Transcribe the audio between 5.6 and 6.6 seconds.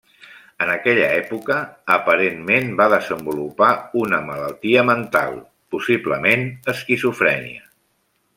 possiblement